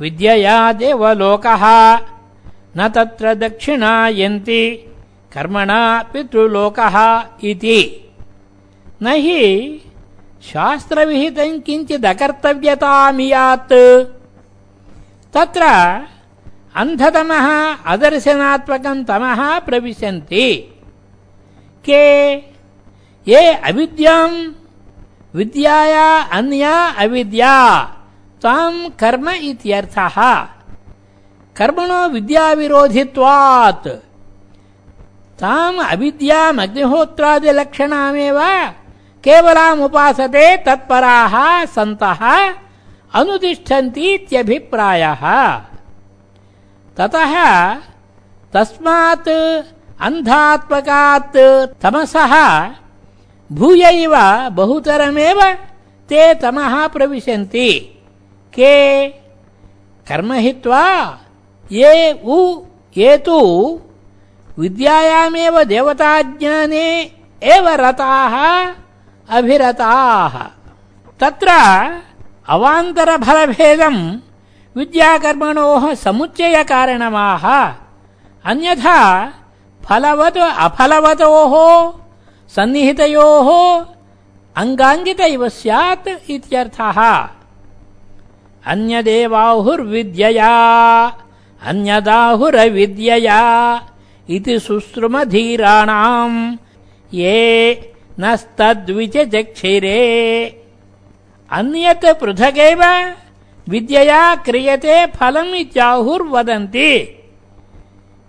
[0.00, 1.64] विद्यया देवलोकः
[2.76, 4.62] न तत्र दक्षिणायन्ति
[5.34, 5.80] कर्मणा
[6.12, 6.96] पितृलोकः
[7.50, 7.80] इति।
[9.02, 9.42] न हि
[10.42, 14.04] शास्त्रविहितम् किञ्चिदकर्तव्यतामियात्।
[15.34, 15.62] तत्र
[16.76, 20.80] अन्धतमः अदर्शनात्मकम् तमः प्रविशन्ति।
[21.84, 22.34] के?
[23.28, 24.52] ये अविद्याम्
[25.34, 27.94] विद्याया अन्या अविद्या
[28.42, 30.46] ताम् कर्म इत्यर्थः।
[31.56, 33.88] कर्मणो विद्याविरोधित्वात्।
[35.40, 35.78] ताम्
[39.26, 42.52] अविद्यामग्निहोत्रादिलक्षणामेव केवलामुपासते तत्पराः सन्तः
[43.14, 45.22] अनुतिष्ठन्तीत्यभिप्रायः
[46.98, 47.34] ततः
[48.54, 49.28] तस्मात्
[50.00, 51.36] अन्धात्मकात्
[51.82, 52.32] तमसः
[53.52, 54.14] भूयैव
[54.50, 55.40] बहुतरमेव
[56.08, 57.70] ते तमः प्रविशन्ति।
[58.54, 59.08] के?
[60.08, 61.18] कर्म हित्वा
[61.72, 62.60] ये उ,
[62.96, 63.80] ये तु
[64.58, 67.10] विद्यायामेव देवताज्ञाने
[67.42, 68.34] एव रताः।
[69.30, 70.38] अभिरताः।
[71.20, 71.46] तत्र
[72.48, 74.16] अवान्तरफलभेदम्
[74.76, 77.74] विद्याकर्मणोः समुच्चयकारणमाः।
[78.44, 79.26] अन्यथा
[79.84, 81.92] फलवत् अफलवतोः,
[82.48, 83.80] सन्निहितयोः
[84.56, 87.28] अङ्गाङ्गित इव स्यात् इत्यर्थः।
[88.66, 90.52] अन्यदेवाहुर्विद्यया,
[91.62, 93.40] अन्यदाहुरविद्यया
[94.30, 96.56] इति सुश्रुमधीराणाम्।
[97.14, 97.74] ये
[98.20, 100.00] नस्तद्विचक्षिरे
[101.52, 102.82] अन्यत् पृथगेव
[103.68, 106.92] विद्यया क्रियते फलम् इत्याहुर्वदन्ति।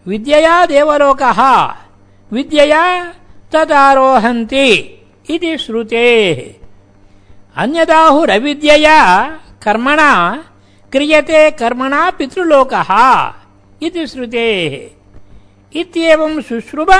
[0.08, 1.74] विद्यया देवलोकः,
[2.32, 3.14] विद्यया
[3.52, 4.72] तदारोहन्ति
[5.30, 6.68] इति श्रुतेः।
[7.58, 9.26] अन्यदाहुरविद्यया
[9.64, 10.44] कर्मणा
[10.92, 12.92] क्रियते कर्मणा पितृलोकः
[13.82, 14.98] इति श्रुतेः।
[15.80, 16.94] इत्येवं शुश्रुव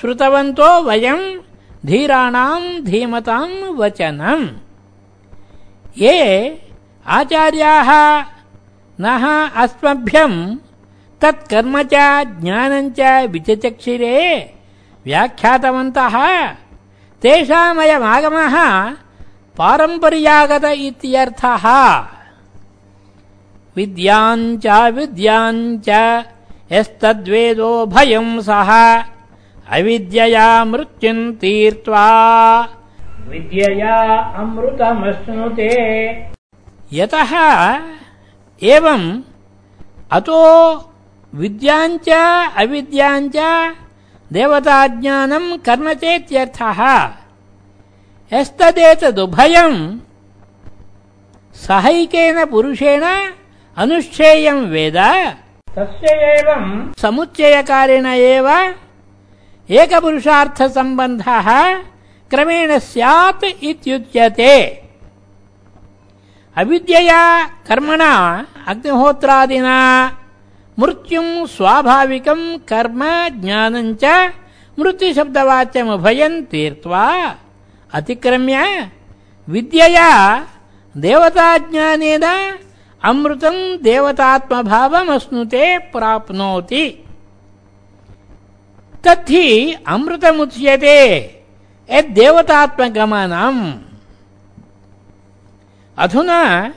[0.00, 1.40] श्रुतवन्तो वयम्
[1.86, 4.46] धीराणाम् धीमताम् वचनम्
[5.98, 6.18] ये
[7.06, 7.90] आचार्याः
[9.00, 9.24] नः
[9.62, 10.56] अस्मभ्यम्
[11.20, 11.94] तत्कर्म च
[12.40, 14.18] ज्ञानम् च विचचक्षिरे
[15.04, 16.16] व्याख्यातवन्तः।
[17.22, 18.56] तेषामयमागमः
[19.58, 21.64] पारम्पर्यागत इत्यर्थः।
[23.76, 25.88] विद्याञ्च विद्याञ्च
[26.72, 28.70] यस्तद्वेदो भयम् सः
[29.70, 32.06] अविद्यया मृत्युम् तीर्त्वा।
[33.28, 33.96] विद्यया
[34.36, 35.70] अमृतमश्नुते।
[36.92, 37.32] यतः
[38.62, 39.20] एवम्
[40.12, 40.40] अतो
[41.34, 42.08] विद्याञ्च
[42.56, 43.36] अविद्याञ्च
[44.32, 47.10] देवताज्ञानम् कर्म चेत्यर्थः।
[48.32, 49.98] यस्तदेतदुभयम्
[51.54, 53.04] सहैकेन पुरुषेण
[53.76, 54.96] अनुष्ठेयम् वेद।
[55.78, 58.74] तस्य एवम् समुच्चयकारेण एव
[59.70, 61.48] एकपुरुषार्थसम्बन्धः
[62.30, 64.54] क्रमेण स्यात् इत्युच्यते।
[66.56, 67.22] अविद्यया
[67.68, 68.12] कर्मणा
[68.68, 69.76] अग्निहोत्रादिना
[70.78, 73.00] मृत्युम् स्वाभाविकम् कर्म
[73.42, 74.04] ज्ञानम् च
[74.78, 77.04] मृत्युशब्दवाच्यमुभयम् तीर्त्वा
[77.94, 78.56] अतिक्रम्य
[79.48, 80.10] विद्यया
[80.94, 82.26] देवताज्ञानेन
[83.02, 86.84] अमृतम् देवतात्मभावमश्नुते प्राप्नोति।
[89.04, 90.98] तद्धि अमृतमुच्यते।
[91.90, 93.72] यद्देवतात्मगमनम्
[95.98, 96.72] अधुना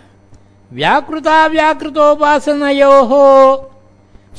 [0.74, 3.12] व्याकृताव्याकृतोपासनयोः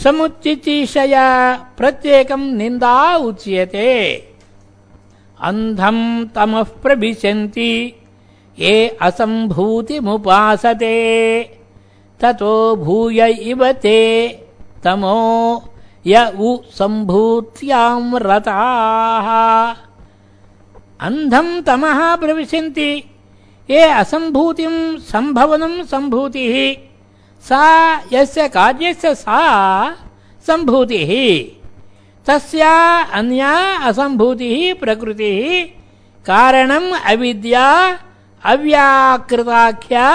[0.02, 1.26] समुच्चिचीषया
[1.78, 4.28] प्रत्येकम् निन्दा उच्यते।
[5.40, 8.02] अन्धम् तमः प्रविशन्ति
[8.58, 10.94] ये असम्भूतिमुपासते।
[12.20, 14.38] ततो भूय इव ते,
[14.84, 15.62] तमो
[16.06, 19.28] य उ सम्भूत्याम् रताः
[21.60, 22.90] तमः प्रविशन्ति।
[23.70, 26.56] ये असम्भूतिम् सम्भवनम् सम्भूतिः
[27.42, 27.62] सा
[28.12, 29.40] यस्य कार्यस्य सा
[30.46, 31.10] सम्भूतिः
[32.26, 35.64] तस्या अन्या असम्भूतिः प्रकृतिः।
[36.26, 37.98] कारणम् अविद्या,
[38.44, 40.08] अव्याकृताख्या।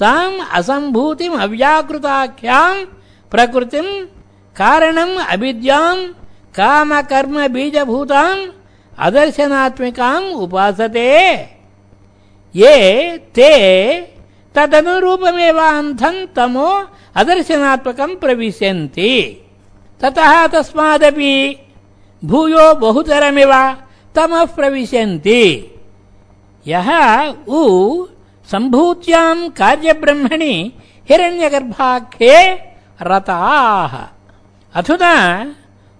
[0.00, 2.84] ताम् असम्भूतिम् अव्याकृताख्याम्,
[3.30, 4.17] प्रकृतिम्
[4.58, 6.12] कारणम् अविद्याम्
[6.54, 8.46] कामकर्म बीजभूताम्
[8.98, 11.34] अदर्शनात्मिकाम् उपासते।
[12.56, 14.00] ये, ते
[14.54, 19.46] तदनुरूपमेव अन्धम् तमो अदर्शनात्मकम् प्रविशन्ति।
[20.00, 21.62] ततः तस्मादपि
[22.24, 23.76] भूयो बहुतरमिव
[24.14, 25.74] तमः प्रविशन्ति।
[26.66, 26.88] यः
[27.48, 28.06] उ
[28.50, 30.72] सम्भूत्याम् कार्यब्रह्मणि
[31.10, 32.68] हिरण्यगर्भाख्ये
[33.02, 34.17] रताः।
[34.76, 35.14] अथुना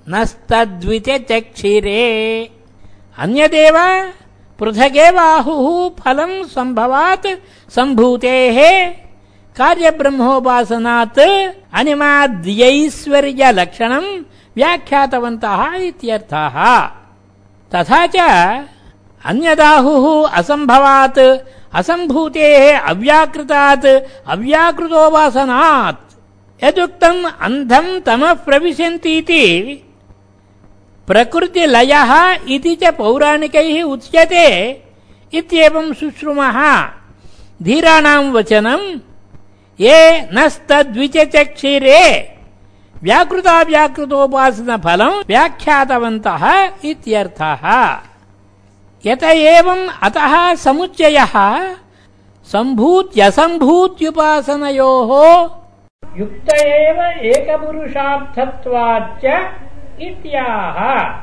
[0.09, 2.03] नस्तद्विचक्षिरे
[3.19, 3.77] अन्यदेव
[4.59, 5.67] पृथगेवाहुः
[6.01, 7.29] फलम् सम्भवात्
[7.77, 8.59] सम्भूतेः
[9.57, 11.19] कार्यब्रह्मोपासनात्
[11.73, 14.25] अनिमाद्यैश्वर्यलक्षणम्
[14.57, 16.89] व्याख्यातवन्तः इत्यर्थः।
[17.75, 18.17] तथा च
[19.25, 21.37] अन्यदाहुः असम्भवात्,
[21.75, 23.87] असम्भूतेः अव्याकृतात्,
[24.27, 26.15] अव्याकृतोपासनात्।
[26.65, 29.83] यदुक्तम् अन्धम् तमः प्रविशन्तीति।
[31.07, 34.83] प्रकृतिलयः इति च पौराणिकैः उच्यते
[35.35, 36.89] इत्येवं शुश्रुमः।
[37.63, 39.12] धीराणाम् वचनम्
[39.81, 42.35] ये नस्तद्विचक्षिरे
[43.03, 47.97] व्याकृताव्याकृतोपासनफलम् व्याख्यातवन्तः इत्यर्थः।
[49.07, 51.61] यत एवम् अतः समुच्चयः।
[52.53, 55.49] सम्भूत्यसम्भूत्युपासनयोः।
[56.17, 59.51] युक्त एव एकपुरुषार्थत्वाच्च
[60.03, 61.19] इत्याह।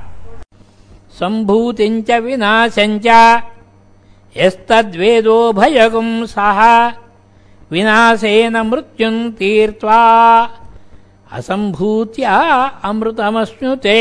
[1.19, 3.41] सम्भूतिम् च विनाशम् च
[4.37, 6.91] यस्तद्वेदोभयगुम् सः
[7.71, 10.01] विनाशेन मृत्युम् तीर्त्वा
[11.31, 12.37] असम्भूत्या
[12.83, 13.99] अमृतमश्नुते।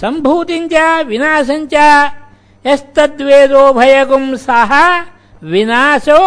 [0.00, 0.74] सम्भूतिम् च
[1.06, 1.76] विनाशम् च
[2.66, 4.72] यस्तद्वेदोभयगुम् सः
[5.42, 6.22] विनाशो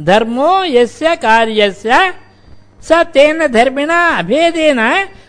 [0.00, 1.90] धर्मो यस्य कार्यस्य,
[2.82, 4.80] स तेन धर्मिणा अभेदेन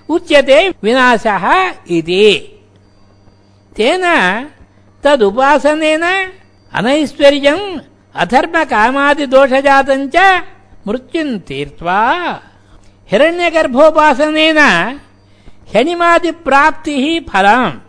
[0.10, 1.46] उच्यते विनाशः
[1.90, 2.28] इति।
[3.76, 4.04] तेन
[5.04, 6.04] तदुपासनेन
[6.74, 7.66] अनैश्वर्यम्
[8.24, 10.16] अधर्मकामादिदोषजातम् च
[10.88, 12.00] मृत्युम् तीर्त्वा
[13.12, 14.60] हिरण्यगर्भोपासनेन
[15.72, 17.80] ह्यनिमादिप्राप्तिः फलम्।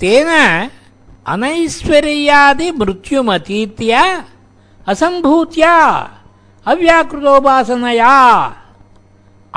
[0.00, 0.30] तेन
[1.32, 3.92] अनैश्वर्यादिमृत्युमतीत्य
[4.92, 5.74] असम्भूत्या
[6.70, 8.16] अव्याकृतोपासनया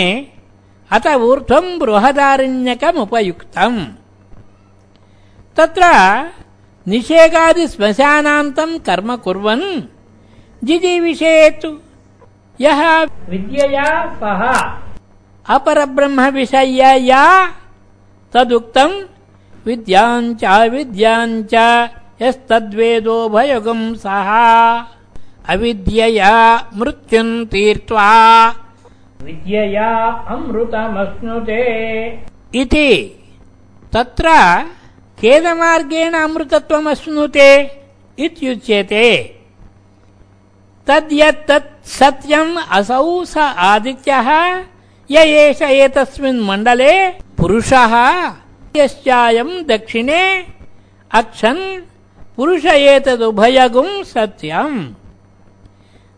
[0.95, 3.80] अत ऊर्ध्वम् बृहदारण्यकमुपयुक्तम्।
[5.57, 5.84] तत्र
[6.88, 9.67] निषेकादिश्मशानान्तम् कर्म कुर्वन्
[10.63, 11.65] जिजीविषेत्
[12.61, 12.82] यः
[13.30, 13.88] विद्यया
[14.22, 14.41] सः
[15.55, 17.24] अपरब्रह्मविषय्यया
[18.34, 18.95] तदुक्तम्
[19.65, 20.43] विद्याञ्च
[20.74, 21.53] विद्याञ्च
[22.22, 24.30] यस्तद्वेदोभयगम् सः।
[25.53, 26.34] अविद्यया
[26.80, 28.09] मृत्युम् तीर्त्वा
[29.24, 31.61] विद्यया अमृतमश्नुते।
[32.55, 33.24] इति।
[33.93, 34.26] तत्र
[35.22, 37.63] केन अमृतत्वमश्नुते
[38.19, 39.39] इत्युच्यते।
[40.88, 44.59] तद्यत्तत् सत्यम् असौ स आदित्यः,
[45.11, 48.26] य एष एतस्मिन् मण्डले पुरुषः
[48.76, 50.45] यश्चायम् दक्षिणे,
[51.11, 51.82] अक्षन्
[52.36, 54.93] पुरुष एतदुभयगुम् सत्यम्।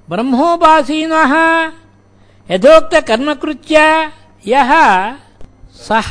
[0.10, 1.34] ब्रह्मोपासीनः
[2.50, 3.78] यथोक्तकर्मकृत्य
[4.48, 4.72] यः
[5.88, 6.10] सः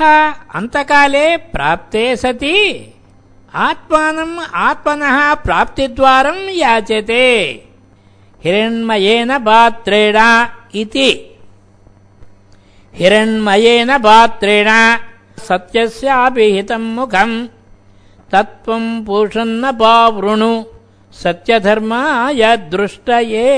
[0.59, 2.57] अन्तकाले प्राप्ते सति
[3.67, 7.27] आत्मानम् आत्मनः प्राप्तिद्वारम् याचते
[8.45, 10.19] हिरण्मयेन पात्रेण
[10.83, 11.09] इति
[12.95, 14.71] हिरण्मयेन पात्रेण
[15.49, 17.37] सत्यस्यापि हितम् मुखम्
[18.33, 20.53] तत्त्वं पूषन्न पावृणु
[21.23, 23.49] सत्यधर्माय दृष्टये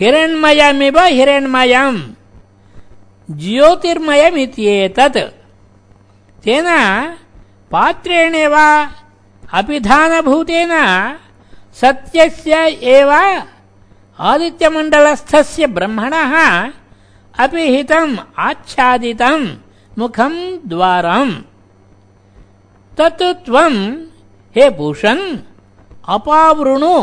[0.00, 1.98] हिरण्मयमिव हिरण्मयम्।
[3.42, 5.18] ज्योतिर्मयमित्येतत्
[6.44, 6.68] तेन
[7.72, 8.54] पात्रेणेव
[9.58, 10.72] अपिधानभूतेन
[11.80, 12.54] सत्यस्य
[12.96, 13.10] एव
[14.30, 16.34] आदित्यमण्डलस्थस्य ब्रह्मणः
[17.44, 18.16] अपि हितम्
[18.46, 19.46] आच्छादितम्
[19.98, 20.38] मुखम्
[20.68, 21.32] द्वारम्।
[22.98, 23.80] तत् त्वम्
[24.56, 25.24] हे भूषन्
[26.14, 26.94] अपावृणु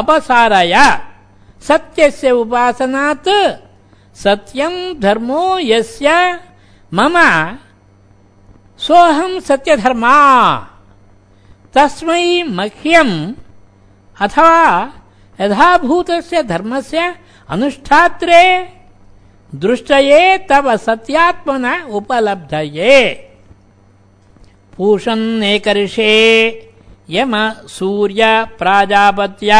[0.00, 0.74] अपसारय
[1.68, 3.28] सत्यस्य उपासनात्
[4.14, 6.08] सत्यम् धर्मो यस्य
[6.92, 7.16] मम
[8.78, 10.16] सोऽहम् सत्यधर्मा।
[11.74, 13.14] तस्मै मह्यम्
[14.20, 14.56] अथवा
[15.40, 17.14] यथाभूतस्य धर्मस्य
[17.48, 18.42] अनुष्ठात्रे
[19.52, 22.98] दृष्टये तव सत्यात्मन उपलब्धये।
[24.76, 26.12] पूषन्नेकर्षे
[27.10, 27.34] यम
[27.68, 28.22] सूर्य
[28.58, 29.52] प्राजापत्य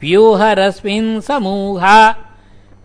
[0.00, 2.14] व्यूहरश्मिन् समूह।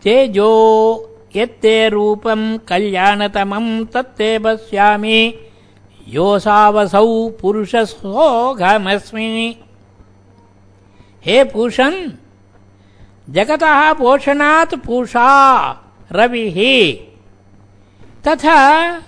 [0.03, 5.33] तेजो, यत्ते रूपम् कल्याणतमम् तत्ते पश्यामि।
[6.07, 9.55] योऽसावसौ पुरुषसोऽघमस्मि।
[11.25, 12.09] हे पूषन्
[13.29, 15.79] जगतः पोषणात् पूषा
[16.11, 16.93] रविः।
[18.27, 19.01] तथा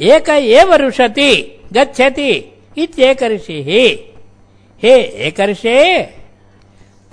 [0.00, 3.96] एक एव रुषति, गच्छति इत्येकर्षिः।
[4.82, 6.19] हे एकर्षे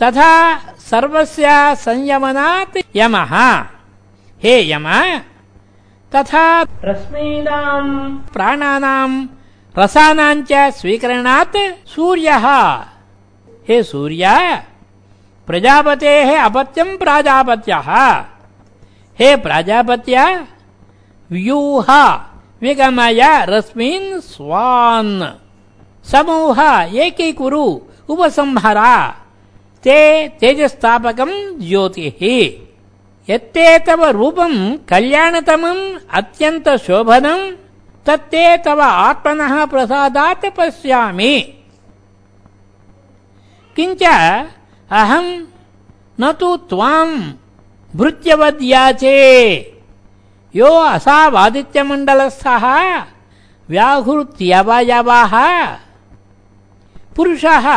[0.03, 3.33] तथा सर्वस्य संयमनात् यमः।
[4.43, 4.87] हे यम
[6.15, 9.27] तथा रश्मीनाम् प्राणानाम्
[9.77, 12.45] रसानाम् च स्वीकरणात् सूर्यः।
[13.67, 14.63] हे सूर्य
[15.47, 17.89] प्रजापतेः अपत्यम् प्राजापत्यः।
[19.19, 20.45] हे प्राजापत्य
[21.31, 21.85] व्यूह
[22.61, 25.21] विगमय रश्मीन् स्वान्।
[26.05, 26.59] समूह
[26.93, 29.15] एकीकुरु उपसंहरा।
[29.87, 32.21] ते तेजस्तापकम् ज्योतिः।
[33.33, 37.55] यत्ते तव रूपम् कल्याणतमम् अत्यन्तशोभनम्
[38.05, 41.39] तत्ते तव आत्मनः प्रसादात् पश्यामि।
[43.75, 44.03] किञ्च
[44.91, 45.45] अहम्
[46.21, 47.31] न तु त्वाम्
[47.95, 49.55] भृत्यवद्याचे।
[50.55, 52.65] यो असावादित्यमण्डलस्थः
[53.69, 55.33] व्याहृत्यवयवः
[57.15, 57.67] पुरुषः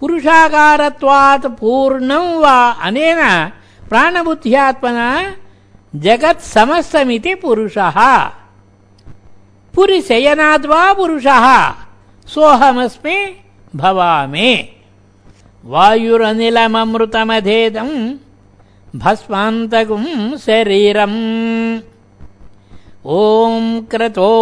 [0.00, 3.20] पुरुषाकारत्वात् पूर्णं वा अनेन
[3.90, 5.08] प्राणबुद्ध्यात्मना
[6.04, 7.98] जगत्समस्तमिति पुरुषः
[9.74, 11.46] पुरिशयनाद्वा पुरुषः
[12.34, 13.18] सोऽहमस्मि
[13.82, 14.52] भवामि
[15.72, 17.96] वायुरनिलममृतमधेदम्
[19.02, 20.08] भस्मान्तकुम्
[20.46, 21.20] शरीरम्
[23.18, 24.32] ॐ क्रतो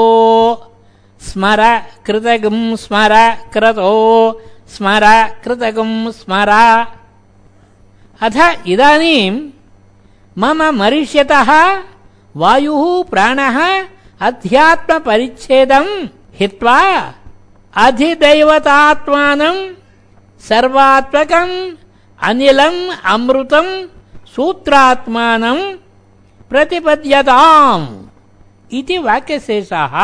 [1.21, 1.61] स्मर
[2.07, 3.13] कृतगुम् स्मर
[3.53, 3.93] क्रतो
[4.75, 5.05] स्मर
[5.45, 6.51] कृतगुम् स्मर।
[8.27, 8.37] अथ
[8.73, 9.39] इदानीम्
[10.41, 11.51] मम मरिष्यतः
[12.41, 13.59] वायुः प्राणः
[14.29, 15.93] अध्यात्मपरिच्छेदम्
[16.41, 16.81] हित्वा
[17.85, 19.61] अधिदैवतात्मानम्
[20.49, 21.55] सर्वात्मकम्
[22.29, 22.81] अनिलम्
[23.15, 23.73] अमृतम्
[24.35, 25.63] सूत्रात्मानम्
[26.51, 27.87] प्रतिपद्यताम्
[28.79, 29.95] इति वाक्यशेषः।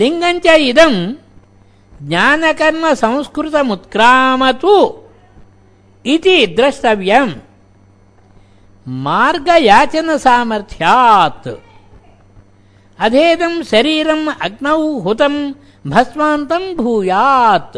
[0.00, 0.98] लिङ्गञ्च इदम्
[2.02, 4.94] ज्ञानकर्मसंस्कृतमुत्क्रामतु
[6.06, 7.32] इति द्रष्टव्यम्।
[8.88, 11.48] मार्गयाचनसामर्थ्यात्
[12.98, 15.52] अधेदम् शरीरम् अग्नौ हुतम्
[15.86, 17.76] भस्मान्तम् भूयात्।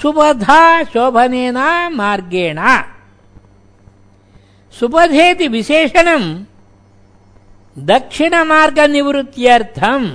[0.03, 1.59] सुबधा शोभनेन
[1.95, 2.59] मार्गेण।
[4.73, 6.45] सुबधेति विशेषणम्
[7.79, 10.09] दक्षिणमार्गनिवृत्त्यर्थम्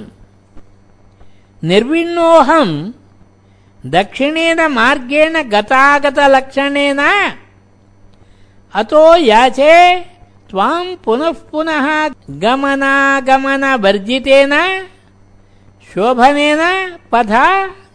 [1.63, 2.91] निर्विण्णोऽहम्
[3.85, 6.99] दक्षिणेन मार्गेण गतागतलक्षणेन
[8.73, 9.99] अतो याचे
[10.49, 11.87] त्वाम् पुनः पुनः
[12.41, 14.53] गमनागमनवर्जितेन।
[15.93, 16.61] शोभनेन
[17.11, 17.45] पथा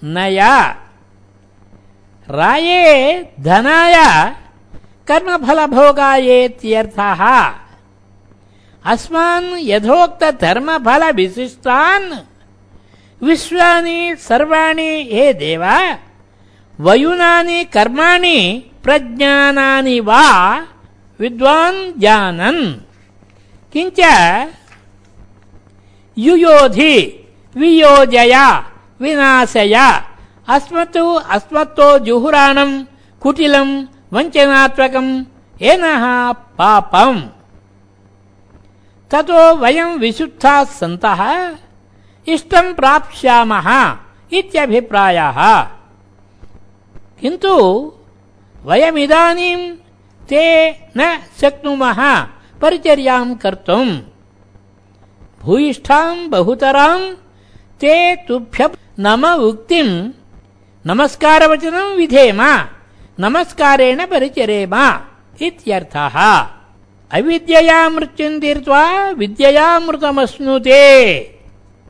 [0.05, 0.77] नया।
[2.31, 3.95] राये धनाय,
[5.07, 7.53] कर्मफलभोगायेत्यर्थः।
[8.85, 12.15] अस्मान् यथोक्तधर्मफलविशिष्टान्।
[13.25, 15.95] विश्वानि, सर्वाणि हे देव,
[16.81, 20.67] वयुनानि, कर्माणि, प्रज्ञानानि वा
[21.21, 22.75] विद्वान् जानन्।
[23.73, 24.01] किञ्च
[26.19, 27.27] युयोधि
[27.57, 28.63] वियोजय।
[29.01, 29.75] विनाशय।
[30.49, 30.97] अस्मत्
[31.31, 32.85] अस्मत्तो जुहुराणम्,
[33.21, 35.25] कुटिलम्, वञ्चनात्मकम्,
[35.63, 37.21] एनः पापम्।
[39.11, 41.51] ततो वयम् विशुद्धाः सन्तः
[42.29, 43.97] इष्टम् प्राप्स्यामः
[44.33, 45.63] इत्यभिप्रायः।
[47.21, 47.53] किन्तु
[48.65, 49.77] वयमिदानीम्
[50.27, 52.23] ते न शक्नुमः,
[52.63, 54.01] परिचर्याम् कर्तुम्।
[55.41, 57.15] भूयिष्ठाम् बहुतराम्,
[57.81, 58.69] ते तुभ्य
[59.01, 60.11] नम उक्तिम्
[60.87, 62.41] नमस्कारवचनम् विधेम।
[63.21, 64.75] नमस्कारेण परिचरेम
[65.43, 66.17] इत्यर्थः।
[67.11, 70.83] अविद्यया मृत्युम् तीर्त्वा विद्ययामृतमश्नुते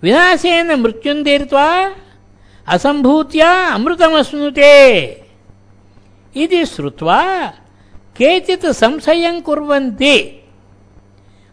[0.03, 1.91] विनाशेन मृत्युम् तीर्त्वा
[2.69, 5.09] असम्भूत्या अमृतमश्नुते।
[6.37, 7.47] इति श्रुत्वा
[8.17, 10.45] केचित् संशयम् कुर्वन्ति।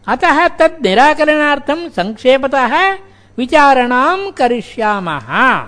[0.06, 2.94] अतः तद् निराकरणार्थम् संक्षेपतः
[3.38, 5.60] विचारणाम् करिष्यामः।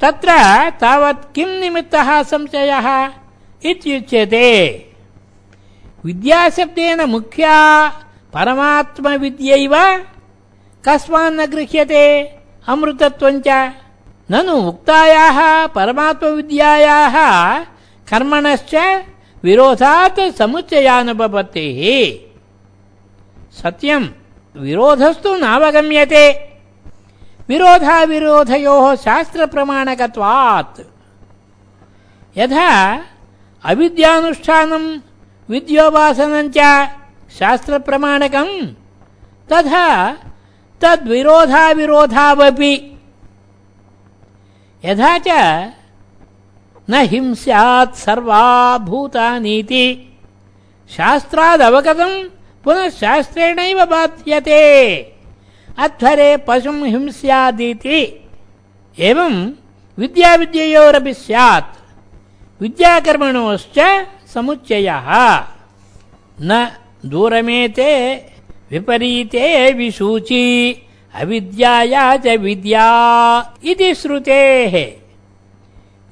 [0.00, 0.28] तत्र
[0.70, 3.10] तावत् किम् निमित्तः संशयः
[3.64, 4.86] इत्युच्यते।
[6.04, 7.88] विद्याशब्देन मुख्या
[8.34, 10.04] परमात्मविद्यैव
[10.88, 12.22] कस्मान्न गृह्यते,
[12.66, 13.72] अमृतत्वञ्च।
[14.30, 17.16] ननु उक्तायाः परमात्मविद्यायाः
[18.10, 19.04] कर्मणश्च
[19.44, 21.82] विरोधात् समुच्चयानुपपत्तिः
[23.62, 24.08] सत्यम्
[24.56, 26.49] विरोधस्तु नावगम्यते।
[27.50, 30.80] विरोधाविरोधयोः शास्त्रप्रमाणकत्वात्
[32.38, 33.00] यथा
[33.64, 34.98] अविद्यानुष्ठानम्
[35.50, 36.58] विद्योपासनञ्च
[37.38, 38.66] शास्त्रप्रमाणकम्.
[39.52, 40.12] तथा
[40.82, 42.74] तद्विरोधाविरोधावपि.
[44.84, 45.28] यथा च
[46.90, 49.86] न हिंस्यात् सर्वा भूतानीति
[50.90, 52.28] शास्त्रादवगतम्
[52.64, 54.96] पुनः शास्त्रेणैव बाध्यते.
[55.78, 58.28] अध्वरे पशुम् हिंस्यादिति।
[58.98, 59.52] एवम्
[59.98, 61.76] विद्याविद्ययोरपि स्यात्।
[62.62, 65.44] विद्याकर्मणोश्च समुच्चयः।
[66.40, 66.72] न
[67.06, 68.24] दूरमेते
[68.70, 70.76] विपरीते विसूची।
[71.14, 74.92] अविद्याया च विद्या इति श्रुतेः।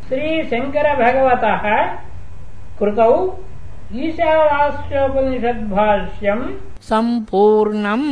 [0.08, 1.64] श्रीशङ्करभगवतः
[2.80, 3.12] कृतौ
[3.92, 6.44] ईशावास्योपनिषद्भाष्यम्
[6.82, 8.08] सम्पूर्णम्।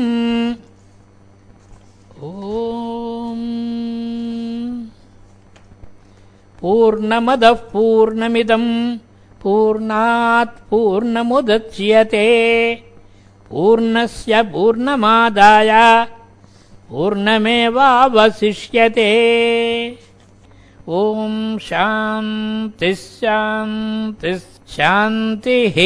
[2.24, 3.40] ॐ।
[6.60, 8.98] पूर्णमदः पूर्णमिदम्।
[9.42, 12.28] पूर्णात् पूर्णमुदच्यते।
[13.50, 15.70] पूर्णस्य पूर्णमादाय
[16.90, 19.10] पूर्णमेवावशिष्यते
[20.86, 25.76] ॐ शान्तिः शान्तिः शान्तिः